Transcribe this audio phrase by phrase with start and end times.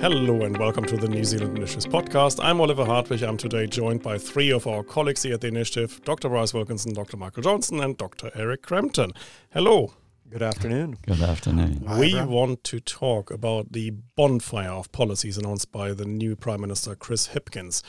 [0.00, 2.38] Hello and welcome to the New Zealand Initiative's podcast.
[2.40, 3.22] I'm Oliver Hartwich.
[3.22, 6.28] I'm today joined by three of our colleagues here at the initiative Dr.
[6.28, 7.16] Bryce Wilkinson, Dr.
[7.16, 8.30] Michael Johnson, and Dr.
[8.36, 9.10] Eric Crampton.
[9.50, 9.94] Hello.
[10.30, 10.98] Good afternoon.
[11.04, 11.84] Good afternoon.
[11.98, 16.94] we want to talk about the bonfire of policies announced by the new Prime Minister
[16.94, 17.82] Chris Hipkins.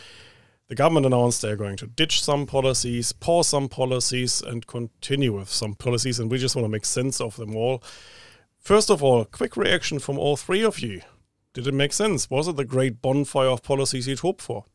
[0.67, 5.49] The government announced they're going to ditch some policies, pause some policies, and continue with
[5.49, 7.83] some policies, and we just want to make sense of them all.
[8.57, 11.01] First of all, quick reaction from all three of you.
[11.53, 12.29] Did it make sense?
[12.29, 14.65] Was it the great bonfire of policies you'd hoped for?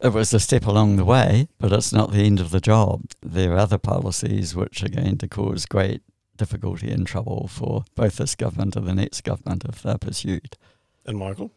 [0.00, 3.02] It was a step along the way, but it's not the end of the job.
[3.20, 6.02] There are other policies which are going to cause great
[6.36, 10.56] difficulty and trouble for both this government and the next government if they're pursued.
[11.06, 11.52] And Michael?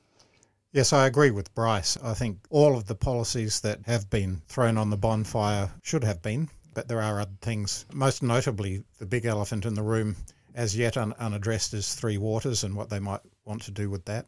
[0.74, 1.98] Yes, I agree with Bryce.
[2.04, 6.22] I think all of the policies that have been thrown on the bonfire should have
[6.22, 7.86] been, but there are other things.
[7.94, 10.18] Most notably, the big elephant in the room,
[10.54, 14.04] as yet un- unaddressed, is Three Waters and what they might want to do with
[14.06, 14.26] that.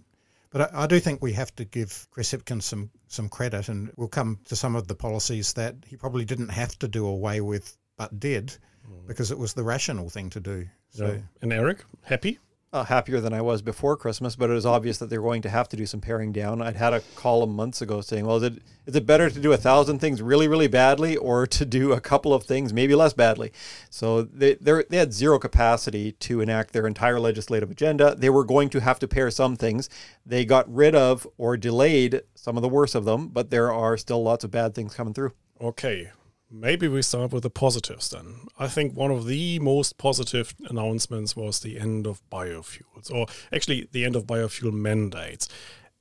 [0.49, 3.91] But I, I do think we have to give Chris Hipkins some, some credit, and
[3.95, 7.41] we'll come to some of the policies that he probably didn't have to do away
[7.41, 8.57] with, but did,
[8.89, 9.07] mm.
[9.07, 10.67] because it was the rational thing to do.
[10.89, 11.07] So.
[11.07, 11.17] Yeah.
[11.41, 12.39] And Eric, happy?
[12.73, 15.49] Uh, happier than I was before Christmas, but it was obvious that they're going to
[15.49, 16.61] have to do some paring down.
[16.61, 19.53] I'd had a column months ago saying, well, is it, is it better to do
[19.53, 23.13] a thousand things really, really badly or to do a couple of things maybe less
[23.13, 23.53] badly?
[23.89, 28.15] So they, they had zero capacity to enact their entire legislative agenda.
[28.15, 29.89] They were going to have to pare some things.
[30.25, 33.95] They got rid of or delayed some of the worst of them, but there are
[33.95, 35.31] still lots of bad things coming through.
[35.61, 36.11] Okay,
[36.49, 38.47] maybe we start with the positives then.
[38.57, 43.87] I think one of the most positive announcements was the end of biofuels, or actually
[43.91, 45.47] the end of biofuel mandates.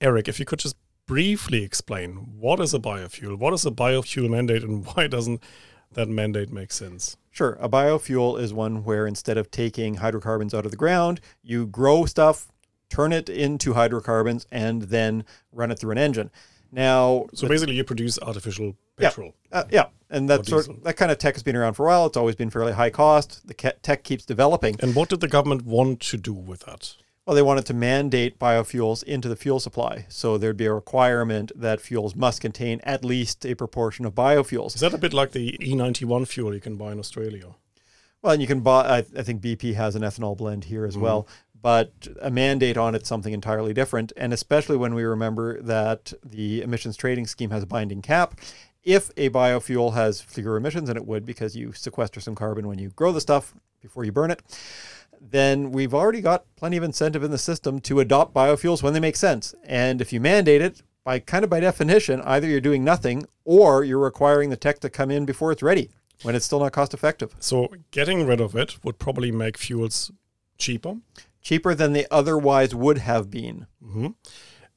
[0.00, 4.28] Eric, if you could just briefly explain what is a biofuel, what is a biofuel
[4.30, 5.42] mandate, and why doesn't
[5.92, 7.16] that mandate make sense?
[7.30, 7.56] Sure.
[7.60, 12.06] A biofuel is one where instead of taking hydrocarbons out of the ground, you grow
[12.06, 12.48] stuff,
[12.88, 16.30] turn it into hydrocarbons, and then run it through an engine.
[16.72, 19.34] Now, So basically, you produce artificial petrol.
[19.52, 20.80] uh, yeah, and that sort diesel.
[20.84, 22.06] that kind of tech has been around for a while.
[22.06, 23.46] It's always been fairly high cost.
[23.46, 24.76] The tech keeps developing.
[24.80, 26.94] And what did the government want to do with that?
[27.26, 31.50] Well, they wanted to mandate biofuels into the fuel supply, so there'd be a requirement
[31.56, 34.76] that fuels must contain at least a proportion of biofuels.
[34.76, 37.56] Is that a bit like the E91 fuel you can buy in Australia?
[38.22, 38.98] Well, and you can buy.
[38.98, 41.02] I, I think BP has an ethanol blend here as mm-hmm.
[41.02, 41.28] well,
[41.60, 44.12] but a mandate on it's something entirely different.
[44.16, 48.40] And especially when we remember that the emissions trading scheme has a binding cap.
[48.86, 52.78] If a biofuel has fewer emissions, and it would because you sequester some carbon when
[52.78, 53.52] you grow the stuff
[53.82, 54.40] before you burn it,
[55.20, 59.00] then we've already got plenty of incentive in the system to adopt biofuels when they
[59.00, 59.54] make sense.
[59.64, 63.84] And if you mandate it, by kind of by definition, either you're doing nothing or
[63.84, 65.90] you're requiring the tech to come in before it's ready
[66.22, 67.34] when it's still not cost effective.
[67.38, 70.10] So getting rid of it would probably make fuels
[70.58, 70.96] cheaper.
[71.42, 73.66] cheaper than they otherwise would have been.
[73.80, 74.08] hmm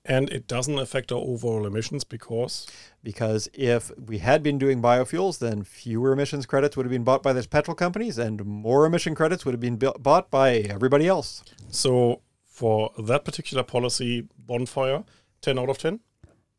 [0.06, 2.68] And it doesn't affect our overall emissions because
[3.04, 7.24] Because if we had been doing biofuels, then fewer emissions credits would have been bought
[7.24, 11.08] by the petrol companies, and more emission credits would have been bu- bought by everybody
[11.08, 11.44] else.
[11.70, 15.06] so for that particular policy bonfire,
[15.42, 16.02] 10 out of 10.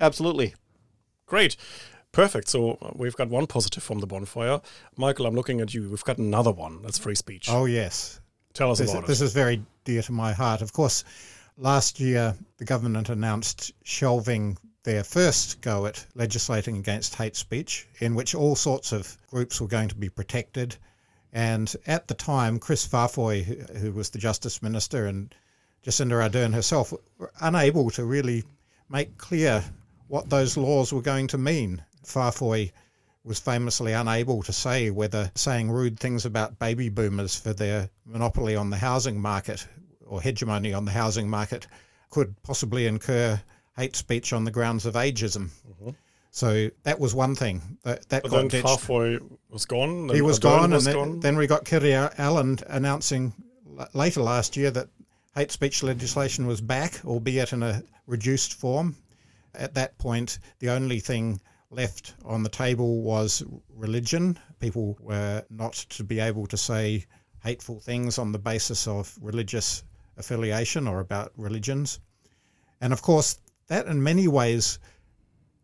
[0.01, 0.55] Absolutely.
[1.27, 1.57] Great.
[2.11, 2.49] Perfect.
[2.49, 4.63] So uh, we've got one positive from the bonfire.
[4.97, 5.91] Michael, I'm looking at you.
[5.91, 6.81] We've got another one.
[6.81, 7.49] That's free speech.
[7.51, 8.19] Oh, yes.
[8.55, 9.27] Tell us This, about this it.
[9.27, 10.63] is very dear to my heart.
[10.63, 11.05] Of course,
[11.59, 18.15] last year the government announced shelving their first go at legislating against hate speech, in
[18.15, 20.77] which all sorts of groups were going to be protected.
[21.33, 25.35] And at the time, Kris Faafoi, who- who was the Justice Minister, and
[25.85, 28.45] Jacinda Ardern herself were unable to really
[28.89, 29.65] make clear
[30.09, 31.83] what those laws were going to mean.
[32.05, 32.73] Faafoi
[33.23, 38.57] was famously unable to say whether saying rude things about baby boomers for their monopoly
[38.57, 39.67] on the housing market
[40.07, 41.67] or hegemony on the housing market
[42.09, 43.41] could possibly incur
[43.81, 45.49] hate speech on the grounds of ageism.
[45.69, 45.91] Mm-hmm.
[46.31, 48.67] So that was one thing that, that But got then ditched.
[48.67, 50.11] Faafoi was gone.
[50.11, 51.21] He was Ardern gone, was and then, gone.
[51.21, 53.33] then we got Kiri Allen announcing
[53.95, 54.89] later last year that
[55.35, 58.97] hate speech legislation was back, albeit in a reduced form.
[59.55, 61.41] At that point, the only thing
[61.71, 63.43] left on the table was
[63.75, 64.39] religion.
[64.61, 67.07] People were not to be able to say
[67.43, 69.83] hateful things on the basis of religious
[70.19, 71.99] affiliation or about religions.
[72.81, 73.39] And of course,
[73.71, 74.81] that in many ways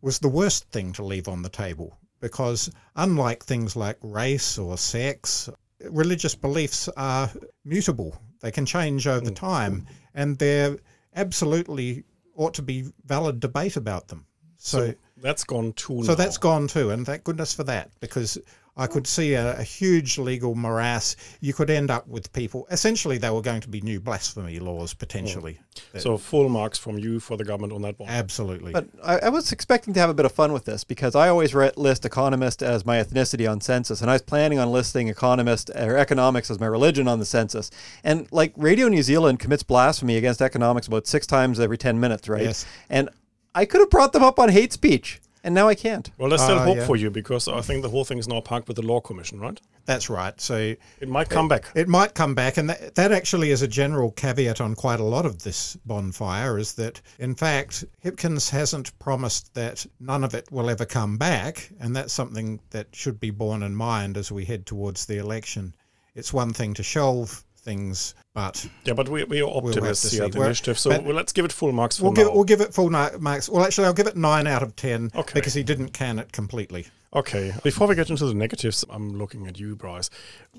[0.01, 4.77] was the worst thing to leave on the table because, unlike things like race or
[4.77, 5.49] sex,
[5.89, 7.29] religious beliefs are
[7.65, 8.19] mutable.
[8.39, 9.35] They can change over mm.
[9.35, 10.77] time, and there
[11.15, 12.05] absolutely
[12.35, 14.25] ought to be valid debate about them.
[14.55, 16.03] So, so that's gone too.
[16.03, 16.15] so now.
[16.15, 18.37] that's gone too, and thank goodness for that, because
[18.77, 21.15] I could see a, a, huge legal morass.
[21.41, 22.67] You could end up with people.
[22.69, 25.59] Essentially, they were going to be new blasphemy laws potentially.
[25.95, 25.99] Oh.
[25.99, 28.09] So full marks from you for the government on that one.
[28.09, 28.71] Absolutely.
[28.73, 31.29] But I, I, was expecting to have a bit of fun with this because I
[31.29, 35.07] always re- list economist as my ethnicity on census, and I was planning on listing
[35.07, 37.71] economist or economics as my religion on the census.
[38.03, 42.29] And like Radio New Zealand commits blasphemy against economics about six times every ten minutes,
[42.29, 42.43] right?
[42.43, 42.65] Yes.
[42.89, 43.09] And
[43.55, 46.11] I could have brought them up on hate speech and now I can't.
[46.17, 46.85] Well, there's still uh, hope yeah.
[46.85, 49.39] for you because I think the whole thing is now parked with the Law Commission,
[49.39, 49.57] right?
[49.85, 50.39] That's right.
[50.41, 51.71] So it might come it, back.
[51.73, 55.05] It might come back, and that, that actually is a general caveat on quite a
[55.05, 56.57] lot of this bonfire.
[56.57, 61.71] Is that in fact Hipkins hasn't promised that none of it will ever come back,
[61.79, 65.73] and that's something that should be borne in mind as we head towards the election.
[66.13, 70.23] It's one thing to shelve things, but yeah, but we, we are optimists we'll here
[70.23, 71.99] at the initiative, so well, let's give it full marks.
[71.99, 72.33] we'll give now.
[72.33, 73.49] we'll give it full marks.
[73.49, 75.33] Well, actually, I'll give it nine out of ten okay.
[75.33, 76.87] because he didn't can it completely.
[77.13, 80.09] Okay, before we get into the negatives, I'm looking at you, Bryce.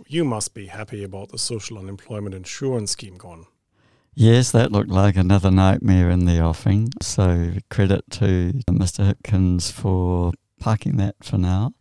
[0.07, 3.47] You must be happy about the social unemployment insurance scheme gone.
[4.15, 6.91] Yes, that looked like another nightmare in the offing.
[7.01, 9.15] So credit to Mr.
[9.15, 11.73] Hipkins for parking that for now.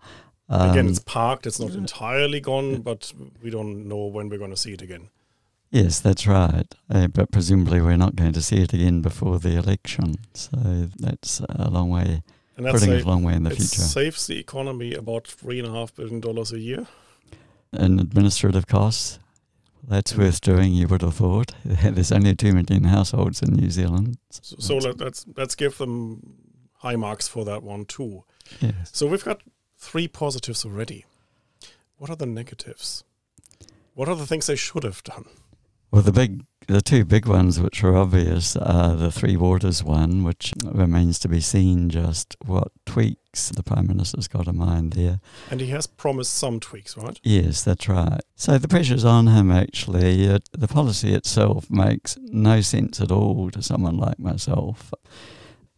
[0.49, 1.47] Um, again, it's parked.
[1.47, 5.09] It's not entirely gone, but we don't know when we're going to see it again.
[5.69, 6.65] Yes, that's right.
[6.89, 10.15] Uh, but presumably, we're not going to see it again before the election.
[10.33, 10.57] So
[10.97, 12.23] that's a long way.
[12.55, 13.81] And that's putting a, it a long way in the it future.
[13.81, 16.87] saves the economy about three and a half billion dollars a year.
[17.73, 19.19] In administrative costs,
[19.87, 20.73] that's worth doing.
[20.73, 21.53] You would have thought.
[21.65, 24.17] There's only two million households in New Zealand.
[24.29, 26.33] So, so let, let's let's give them
[26.77, 28.23] high marks for that one too.
[28.61, 28.91] Yes.
[28.93, 29.41] So we've got
[29.77, 31.05] three positives already.
[31.97, 33.03] What are the negatives?
[33.93, 35.25] What are the things they should have done?
[35.91, 40.23] Well, the big, the two big ones which are obvious are the Three Waters one,
[40.23, 45.21] which remains to be seen just what tweaks the Prime Minister's got in mind there.
[45.49, 47.17] And he has promised some tweaks, right?
[47.23, 48.19] Yes, that's right.
[48.35, 50.27] So the pressure's on him, actually.
[50.27, 54.93] The policy itself makes no sense at all to someone like myself.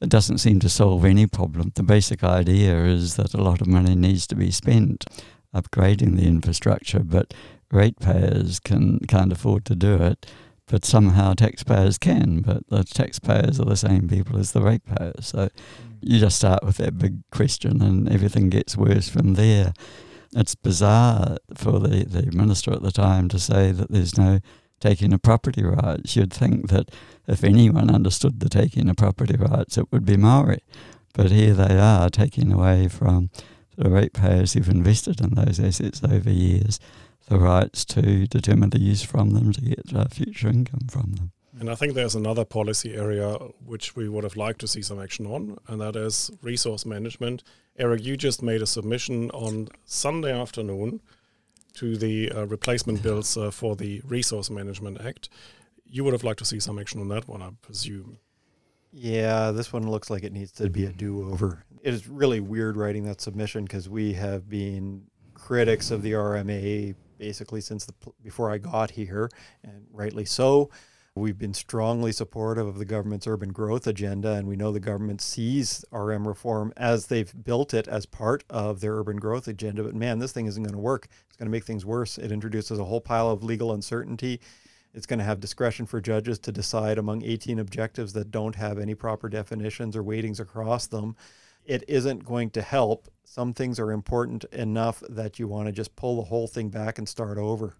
[0.01, 1.73] It doesn't seem to solve any problem.
[1.75, 5.05] The basic idea is that a lot of money needs to be spent
[5.53, 7.33] upgrading the infrastructure, but
[7.71, 10.25] ratepayers can can't afford to do it,
[10.67, 12.41] but somehow taxpayers can.
[12.41, 15.49] But the taxpayers are the same people as the ratepayers, so
[16.01, 19.73] you just start with that big question, and everything gets worse from there.
[20.35, 24.39] It's bizarre for the, the minister at the time to say that there's no
[24.79, 26.15] taking of property rights.
[26.15, 26.89] You'd think that
[27.27, 30.61] if anyone understood the taking of property rights, it would be Maori.
[31.13, 33.31] But here they are taking away from
[33.75, 36.79] the ratepayers who've invested in those assets over years
[37.29, 41.31] the rights to determine the use from them to get uh, future income from them.
[41.59, 43.35] And I think there's another policy area
[43.65, 47.43] which we would have liked to see some action on, and that is resource management.
[47.77, 51.01] Eric, you just made a submission on Sunday afternoon
[51.73, 55.29] to the uh, replacement bills uh, for the Resource Management Act.
[55.85, 58.17] You would have liked to see some action on that one, I presume.
[58.91, 61.63] Yeah, this one looks like it needs to be a do over.
[61.83, 65.03] It is really weird writing that submission because we have been
[65.33, 67.93] critics of the RMA basically since the
[68.23, 69.29] before I got here,
[69.63, 70.71] and rightly so.
[71.15, 75.21] We've been strongly supportive of the government's urban growth agenda, and we know the government
[75.21, 79.83] sees RM reform as they've built it as part of their urban growth agenda.
[79.83, 81.07] But man, this thing isn't going to work.
[81.27, 82.17] It's going to make things worse.
[82.17, 84.39] It introduces a whole pile of legal uncertainty.
[84.93, 88.79] It's going to have discretion for judges to decide among 18 objectives that don't have
[88.79, 91.15] any proper definitions or weightings across them.
[91.69, 95.95] It isn't going to help some things are important enough that you want to just
[95.95, 97.75] pull the whole thing back and start over.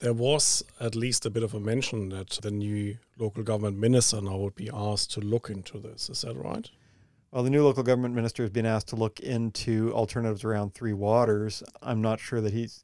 [0.00, 4.20] There was at least a bit of a mention that the new local government minister
[4.20, 6.10] now would be asked to look into this.
[6.10, 6.68] Is that right?
[7.30, 10.92] Well, the new local government minister has been asked to look into alternatives around Three
[10.92, 11.62] Waters.
[11.80, 12.82] I'm not sure that he's.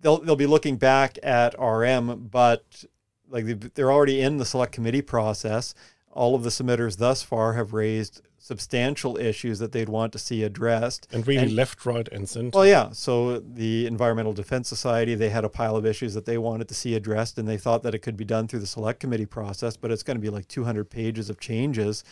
[0.00, 2.86] They'll they'll be looking back at RM, but
[3.28, 5.74] like they're already in the select committee process.
[6.10, 10.42] All of the submitters thus far have raised substantial issues that they'd want to see
[10.42, 11.06] addressed.
[11.12, 12.50] And really and, left, right, and center.
[12.52, 12.90] Well, yeah.
[12.90, 16.74] So the Environmental Defense Society, they had a pile of issues that they wanted to
[16.74, 19.76] see addressed, and they thought that it could be done through the select committee process,
[19.76, 22.02] but it's going to be like 200 pages of changes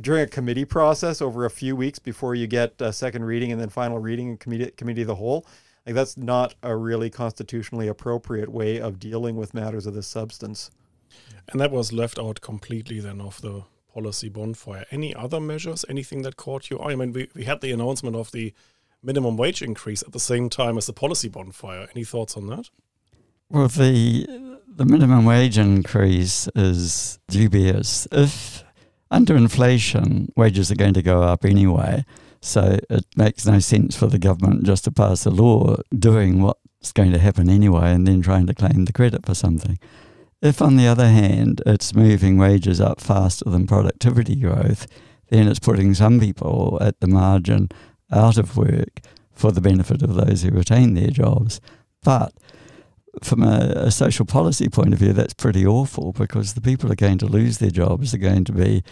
[0.00, 3.60] during a committee process over a few weeks before you get a second reading and
[3.60, 5.46] then final reading and committee, committee of the whole.
[5.84, 10.70] Like that's not a really constitutionally appropriate way of dealing with matters of this substance.
[11.48, 13.64] And that was left out completely then of the
[13.96, 14.84] policy bonfire.
[14.90, 15.84] Any other measures?
[15.88, 16.92] Anything that caught your eye?
[16.92, 18.52] I mean, we, we had the announcement of the
[19.02, 21.88] minimum wage increase at the same time as the policy bonfire.
[21.94, 22.68] Any thoughts on that?
[23.48, 24.26] Well, the
[24.68, 28.06] the minimum wage increase is dubious.
[28.12, 28.64] If
[29.10, 32.04] under inflation wages are going to go up anyway,
[32.46, 36.92] So it makes no sense for the government just to pass a law doing what's
[36.92, 39.78] going to happen anyway and then trying to claim the credit for something.
[40.46, 44.86] If, on the other hand, it's moving wages up faster than productivity growth,
[45.28, 47.68] then it's putting some people at the margin
[48.12, 49.00] out of work
[49.32, 51.60] for the benefit of those who retain their jobs.
[52.04, 52.32] But
[53.24, 56.96] from a, a, social policy point of view, that's pretty awful because the people are
[56.96, 58.84] going to lose their jobs are going to be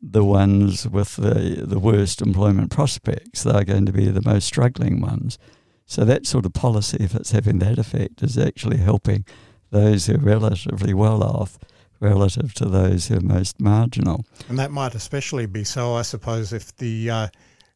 [0.00, 3.42] the ones with the, the worst employment prospects.
[3.42, 5.38] They're going to be the most struggling ones.
[5.84, 9.26] So that sort of policy, if it's having that effect, is actually helping
[9.72, 11.58] those who are relatively well off
[11.98, 14.24] relative to those who are most marginal.
[14.48, 17.28] And that might especially be so, I suppose, if the uh,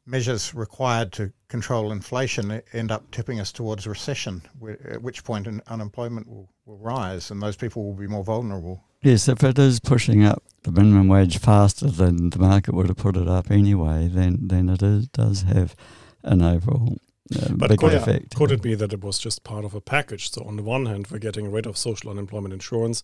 [0.05, 4.43] measures required to control inflation end up tipping us towards recession,
[4.85, 8.83] at which point unemployment will, will rise and those people will be more vulnerable.
[9.03, 12.97] Yes, if it is pushing up the minimum wage faster than the market would have
[12.97, 15.77] put it up anyway, then then it is, does have
[16.25, 16.99] an overall
[17.35, 20.31] uh, but could, could it be that it was just part of a package?
[20.31, 23.03] So on the one hand, we're getting rid of social unemployment insurance,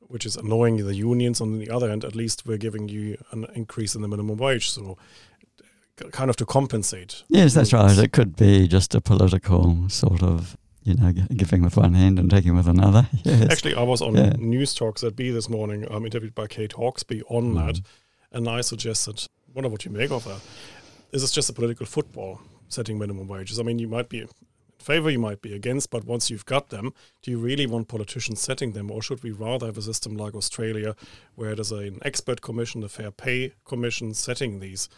[0.00, 1.40] which is annoying the unions.
[1.40, 4.70] On the other hand, at least we're giving you an increase in the minimum wage.
[4.70, 4.96] So
[6.12, 7.22] kind of to compensate.
[7.28, 7.96] Yes, that's right.
[7.98, 12.30] It could be just a political sort of you know, giving with one hand and
[12.30, 13.06] taking with another.
[13.22, 13.52] Yes.
[13.52, 14.32] Actually, I was on yeah.
[14.32, 15.86] Newstalk ZB this morning.
[15.90, 17.66] I'm interviewed by Kate Hawkesby on mm.
[17.66, 17.82] that,
[18.32, 20.40] and I suggested, wonder what you make of that.
[21.12, 22.40] Is this just a political football
[22.70, 23.58] setting minimum wages?
[23.58, 24.28] I mean, you might be in
[24.78, 28.40] favor, you might be against, but once you've got them, do you really want politicians
[28.40, 30.96] setting them, or should we rather have a system like Australia,
[31.34, 34.88] where there's an expert commission, the Fair Pay Commission, setting these?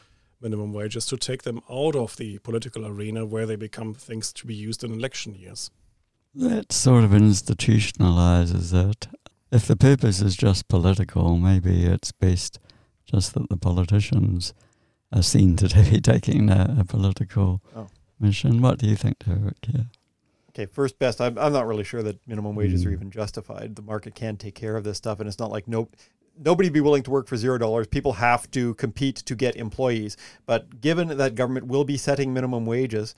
[0.42, 4.46] minimum wages to take them out of the political arena where they become things to
[4.46, 5.70] be used in election years.
[6.34, 9.06] That sort of institutionalizes it.
[9.52, 12.58] If the purpose is just political, maybe it's best
[13.04, 14.54] just that the politicians
[15.12, 17.88] are seen to be taking a, a political oh.
[18.18, 18.62] mission.
[18.62, 19.56] What do you think, Eric?
[19.68, 19.82] Yeah.
[20.50, 21.20] Okay, first best.
[21.20, 22.88] I'm, I'm not really sure that minimum wages mm.
[22.88, 23.74] are even justified.
[23.74, 25.88] The market can take care of this stuff, and it's not like no
[26.38, 27.86] nobody be willing to work for zero dollars.
[27.86, 30.16] People have to compete to get employees.
[30.46, 33.14] But given that government will be setting minimum wages,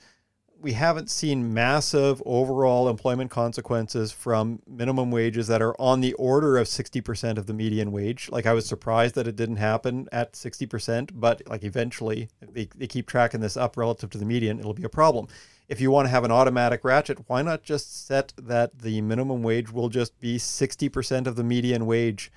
[0.59, 6.57] we haven't seen massive overall employment consequences from minimum wages that are on the order
[6.57, 8.29] of 60% of the median wage.
[8.31, 12.87] Like I was surprised that it didn't happen at 60%, but like eventually they, they
[12.87, 15.27] keep tracking this up relative to the median, it'll be a problem.
[15.67, 19.43] If you want to have an automatic ratchet, why not just set that the minimum
[19.43, 22.31] wage will just be 60% of the median wage?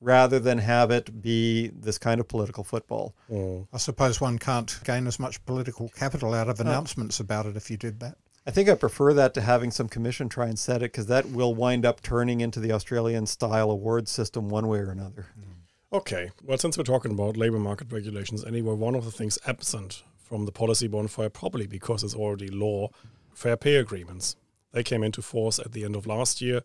[0.00, 3.14] Rather than have it be this kind of political football.
[3.30, 3.68] Mm.
[3.72, 7.70] I suppose one can't gain as much political capital out of announcements about it if
[7.70, 8.16] you did that.
[8.46, 11.26] I think I prefer that to having some commission try and set it because that
[11.26, 15.26] will wind up turning into the Australian style award system one way or another.
[15.38, 15.60] Mm.
[15.92, 16.30] Okay.
[16.44, 20.46] Well, since we're talking about labor market regulations, anyway, one of the things absent from
[20.46, 22.88] the policy bonfire, probably because it's already law,
[23.34, 24.36] fair pay agreements.
[24.72, 26.62] They came into force at the end of last year.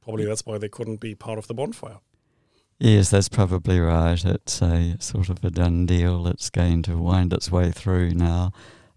[0.00, 1.98] Probably that's why they couldn't be part of the bonfire.
[2.78, 4.22] Yes, that's probably right.
[4.22, 6.26] It's a sort of a done deal.
[6.26, 8.52] It's going to wind its way through now.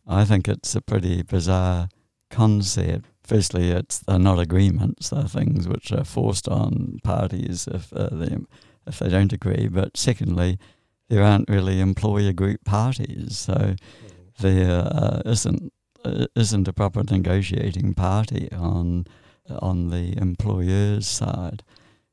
[0.05, 1.87] I think it's a pretty bizarre
[2.29, 3.05] concept.
[3.23, 8.37] Firstly, it's they're not agreements; they're things which are forced on parties if uh, they
[8.85, 9.69] if they don't agree.
[9.69, 10.59] But secondly,
[11.07, 13.75] there aren't really employer group parties, so
[14.39, 15.71] there uh, isn't
[16.03, 19.05] uh, isn't a proper negotiating party on
[19.61, 21.63] on the employer's side.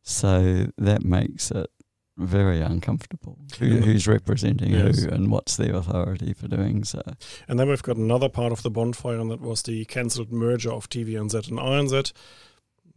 [0.08, 1.68] So that makes it
[2.16, 3.38] very uncomfortable.
[3.58, 5.02] Who, who's representing yes.
[5.02, 7.02] who and what's their authority for doing so?
[7.48, 10.72] And then we've got another part of the bonfire, and that was the cancelled merger
[10.72, 12.12] of TVNZ and RNZ.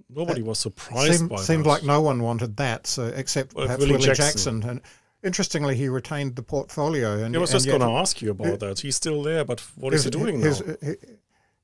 [0.07, 1.69] Nobody was surprised seemed, by Seemed that.
[1.69, 4.61] like no one wanted that, so except well, perhaps Willie, Willie Jackson.
[4.61, 4.69] Jackson.
[4.69, 4.81] And
[5.23, 7.23] interestingly, he retained the portfolio.
[7.23, 8.79] And, I was just going to ask you about that.
[8.79, 10.75] He's still there, but what his, is he doing his, now?
[10.79, 10.95] His,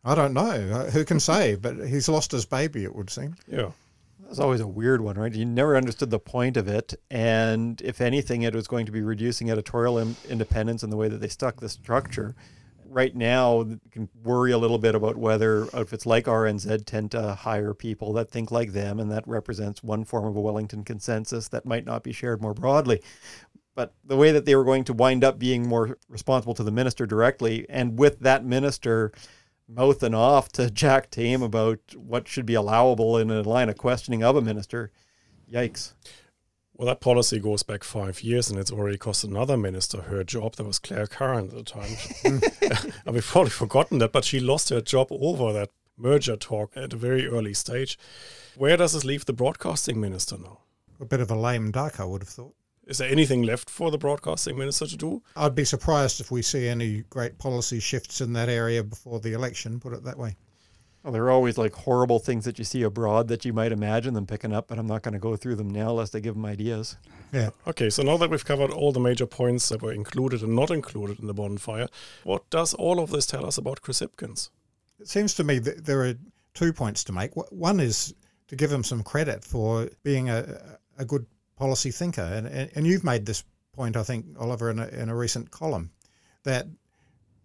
[0.04, 0.42] I don't know.
[0.42, 1.56] Uh, who can say?
[1.56, 3.36] But he's lost his baby, it would seem.
[3.48, 3.70] Yeah.
[4.26, 5.34] That's always a weird one, right?
[5.34, 9.02] You never understood the point of it, and if anything, it was going to be
[9.02, 12.36] reducing editorial Im- independence in the way that they stuck the structure.
[12.88, 17.34] Right now, you can worry a little bit about whether outfits like RNZ tend to
[17.34, 21.48] hire people that think like them, and that represents one form of a Wellington consensus
[21.50, 23.02] that might not be shared more broadly.
[23.76, 26.72] But the way that they were going to wind up being more responsible to the
[26.72, 29.12] minister directly, and with that minister
[29.68, 34.24] mouthing off to Jack Tame about what should be allowable in a line of questioning
[34.24, 34.92] of a minister.
[35.52, 35.94] Yikes.
[36.74, 40.56] Well, that policy goes back five years, and it's already cost another minister her job.
[40.56, 41.96] That was Clare Curran at the time.
[42.26, 46.92] and we've probably forgotten that, but she lost her job over that merger talk at
[46.92, 47.98] a very early stage.
[48.58, 50.60] Where does this leave the broadcasting minister now?
[51.00, 52.56] A bit of a lame duck, I would have thought.
[52.88, 55.24] Is there anything left for the broadcasting minister to do?
[55.36, 59.34] I'd be surprised if we see any great policy shifts in that area before the
[59.34, 60.36] election, put it that way.
[61.04, 64.16] Well, there are always like horrible things that you see abroad that you might imagine
[64.16, 66.34] them picking up, but I'm not going to go through them now lest I give
[66.34, 66.98] them ideas.
[67.32, 67.52] Yeah.
[67.68, 70.72] Okay, so now that we've covered all the major points that were included and not
[70.72, 71.88] included in the bonfire,
[72.24, 74.50] what does all of this tell us about Chris Hipkins?
[75.00, 76.16] It seems to me that there are
[76.56, 77.36] two points to make.
[77.52, 78.16] One is
[78.48, 82.22] to give him some credit for being a, a good policy thinker.
[82.22, 83.44] And, and, and you've made this
[83.74, 85.92] point, I think, Oliver, in a, in a recent column,
[86.44, 86.68] that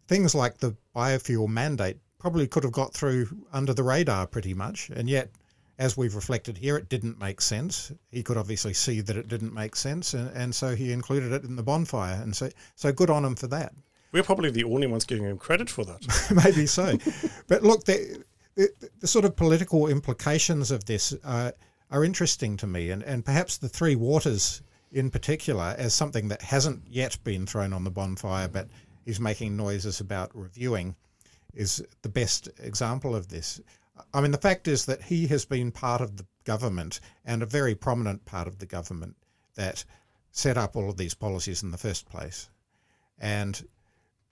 [0.08, 4.90] things like the biofuel mandate probably could have got through under the radar pretty much.
[4.90, 5.30] And yet,
[5.78, 7.90] as we've reflected here, it didn't make sense.
[8.10, 10.12] He could obviously see that it didn't make sense.
[10.12, 12.20] And, and so he included it in the bonfire.
[12.22, 13.72] And so, so good on him for that.
[14.12, 16.42] We're probably the only ones giving him credit for that.
[16.44, 16.98] Maybe so.
[17.48, 18.22] but look, the,
[18.56, 21.54] the, the, sort of political implications of this are,
[21.90, 22.90] are interesting to me.
[22.90, 27.72] And, and perhaps the Three Waters in particular as something that hasn't yet been thrown
[27.72, 28.68] on the bonfire, but
[29.04, 30.96] he's making noises about reviewing
[31.54, 33.60] is the best example of this.
[34.14, 37.46] I mean, the fact is that he has been part of the government and a
[37.46, 39.16] very prominent part of the government
[39.56, 39.84] that
[40.32, 42.48] set up all of these policies in the first place.
[43.18, 43.66] And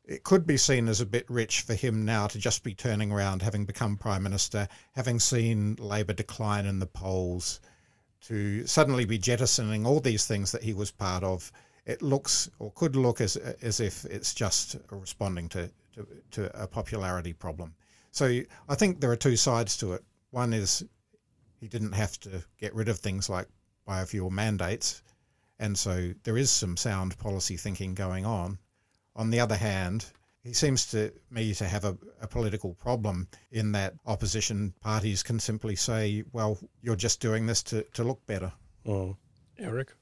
[0.09, 3.13] it could be seen as a bit rich for him now to just be turning
[3.13, 7.61] around, having become prime minister, having seen Labor decline in the polls,
[8.23, 11.53] to suddenly be jettisoning all these things that he was part of.
[11.85, 16.67] It looks or could look as as if it's just responding to to, to a
[16.67, 17.75] popularity problem.
[18.11, 20.05] So I think there are two sides to it.
[20.31, 20.83] One is
[21.61, 23.47] he didn't have to get rid of things like
[23.87, 25.03] biofuel mandates,
[25.59, 28.59] and so there is some sound policy thinking going on.
[29.19, 30.07] On the other hand,
[30.43, 35.39] he seems to me to have a, a, political problem in that opposition parties can
[35.41, 38.53] simply say, well, you're just doing this to, to look better.
[38.87, 38.93] Mm.
[38.93, 39.17] Oh.
[39.59, 39.93] Eric?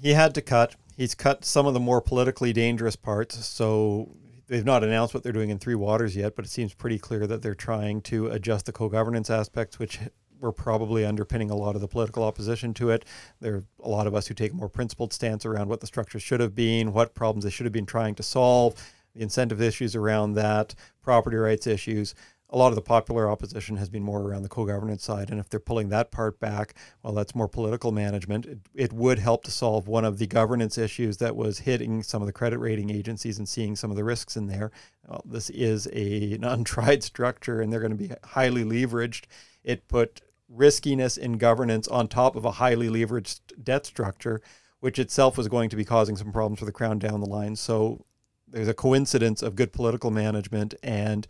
[0.00, 0.76] He had to cut.
[0.96, 3.44] He's cut some of the more politically dangerous parts.
[3.46, 4.16] So
[4.48, 7.26] they've not announced what they're doing in Three Waters yet, but it seems pretty clear
[7.26, 10.00] that they're trying to adjust the co governance aspects, which
[10.40, 13.04] were probably underpinning a lot of the political opposition to it.
[13.40, 15.86] There are a lot of us who take a more principled stance around what the
[15.86, 18.74] structure should have been, what problems they should have been trying to solve,
[19.14, 22.14] the incentive issues around that, property rights issues.
[22.50, 25.50] A lot of the popular opposition has been more around the co-governance side, and if
[25.50, 26.72] they're pulling that part back,
[27.02, 28.46] well, that's more political management.
[28.46, 32.22] It, it would help to solve one of the governance issues that was hitting some
[32.22, 34.70] of the credit rating agencies and seeing some of the risks in there.
[35.06, 39.24] Well, this is a, an untried structure, and they're going to be highly leveraged.
[39.62, 44.40] It put riskiness in governance on top of a highly leveraged debt structure,
[44.80, 47.56] which itself was going to be causing some problems for the crown down the line.
[47.56, 48.04] So
[48.46, 51.26] there's a coincidence of good political management and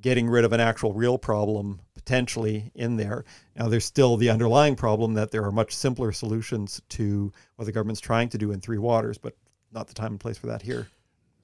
[0.00, 3.24] getting rid of an actual real problem potentially in there.
[3.56, 7.72] Now, there's still the underlying problem that there are much simpler solutions to what the
[7.72, 9.36] government's trying to do in Three Waters, but
[9.72, 10.88] not the time and place for that here.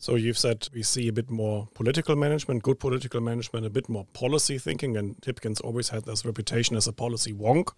[0.00, 3.86] So you've said we see a bit more political management, good political management, a bit
[3.86, 7.74] more policy thinking, and Hipkins always had this reputation as a policy wonk.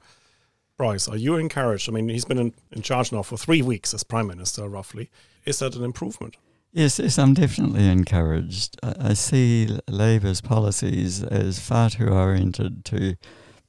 [0.76, 1.88] Bryce, are you encouraged?
[1.88, 5.10] I mean, he's been in, in charge now for three weeks as prime minister, roughly.
[5.44, 6.36] Is that an improvement?
[6.70, 8.78] Yes, yes, I'm definitely encouraged.
[8.84, 13.16] I see Labour's policies as far too oriented to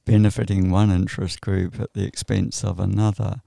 [0.04, 3.42] benefiting one interest group at the expense of another,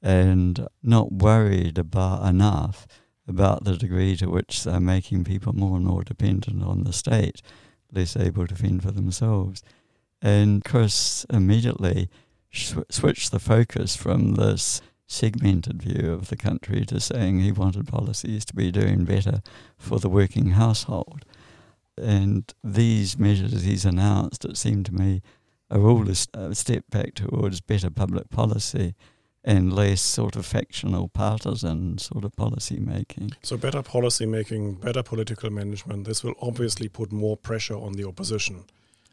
[0.00, 2.86] and not worried about enough
[3.28, 7.40] about the degree to which they're making people more and more dependent on the state,
[7.92, 9.62] less able to fend for themselves.
[10.20, 12.08] And Chris immediately
[12.52, 17.86] sw- switched the focus from this segmented view of the country to saying he wanted
[17.86, 19.42] policies to be doing better
[19.76, 21.24] for the working household.
[21.98, 25.22] And these measures he's announced, it seemed to me,
[25.70, 28.94] are all a step back towards better public policy
[29.44, 33.32] and less sort of factional partisan sort of policy making.
[33.42, 38.06] So better policy making, better political management, this will obviously put more pressure on the
[38.06, 38.64] opposition.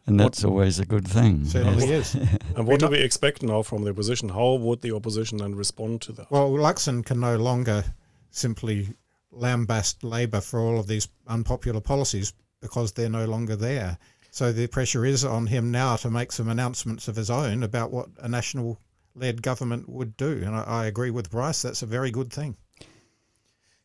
[0.05, 1.45] And that's what, always a good thing.
[1.45, 2.15] Certainly yes.
[2.15, 2.37] is.
[2.55, 4.29] and what do we expect now from the opposition?
[4.29, 6.31] How would the opposition then respond to that?
[6.31, 7.83] Well, Luxon can no longer
[8.31, 8.89] simply
[9.31, 13.97] lambast Labor for all of these unpopular policies because they're no longer there.
[14.31, 17.91] So the pressure is on him now to make some announcements of his own about
[17.91, 18.79] what a national
[19.15, 20.41] led government would do.
[20.45, 22.57] And I, I agree with Bryce, that's a very good thing.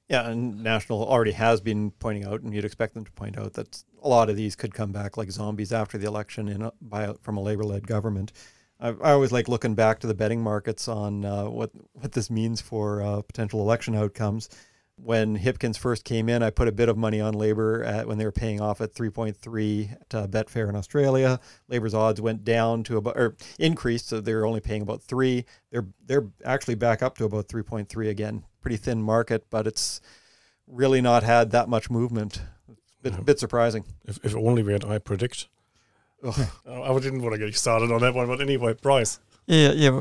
[0.08, 3.54] Yeah, and National already has been pointing out, and you'd expect them to point out
[3.54, 6.72] that a lot of these could come back like zombies after the election in a,
[6.82, 8.32] by from a labor-led government.
[8.78, 12.60] I, always like looking back to the betting markets on uh, what what this means
[12.60, 14.50] for uh, potential election outcomes.
[14.96, 18.16] When Hipkins first came in, I put a bit of money on Labor at, when
[18.16, 21.40] they were paying off at 3.3 at uh, Betfair in Australia.
[21.68, 25.44] Labor's odds went down to about or increased, so they're only paying about three.
[25.70, 28.44] They're they're actually back up to about 3.3 again.
[28.62, 30.00] Pretty thin market, but it's
[30.68, 32.42] really not had that much movement.
[33.02, 33.20] Bit, Yeah.
[33.20, 33.84] bit surprising.
[34.06, 35.48] If, if only we had I predict.
[36.22, 36.46] Ugh.
[36.66, 39.18] I didn't want to get you started on that one, but anyway, Bryce.
[39.46, 40.00] Yeah, yeah.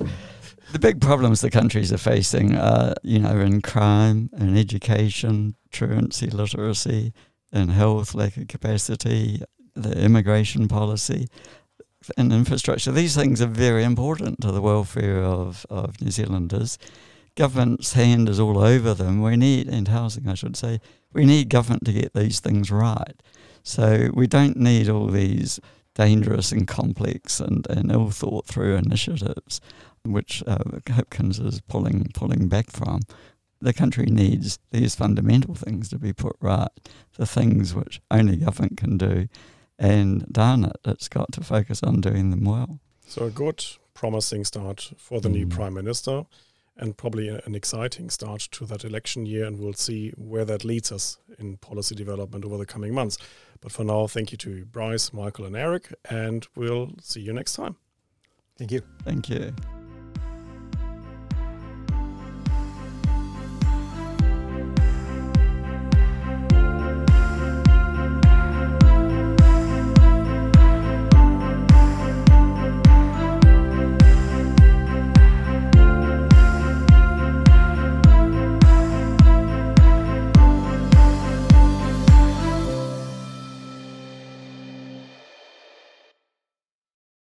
[0.71, 6.27] The big problems the countries are facing are, you know, in crime, in education, truancy,
[6.27, 7.13] literacy,
[7.51, 9.43] in health, lack of capacity,
[9.75, 11.27] the immigration policy,
[12.17, 12.91] and infrastructure.
[12.91, 16.77] These things are very important to the welfare of, of New Zealanders.
[17.35, 19.21] Government's hand is all over them.
[19.21, 20.79] We need, and housing, I should say,
[21.13, 23.21] we need government to get these things right.
[23.63, 25.59] So we don't need all these
[25.95, 29.61] dangerous and complex and, and ill thought through initiatives,
[30.05, 33.01] which uh, Hipkins is pulling pulling back from.
[33.61, 36.69] The country needs these fundamental things to be put right,
[37.17, 39.27] the things which only government can do,
[39.79, 42.79] and darn it, it's got to focus on doing them well.
[43.07, 43.63] So a good,
[43.93, 45.51] promising start for the new Mm.
[45.51, 46.25] prime minister,
[46.75, 49.45] and probably an exciting start to that election year.
[49.45, 53.17] And we'll see where that leads us in policy development over the coming months.
[53.61, 57.53] But for now, thank you to Bryce, Michael, and Eric, and we'll see you next
[57.53, 57.77] time.
[58.57, 58.81] Thank you.
[59.05, 59.53] Thank you.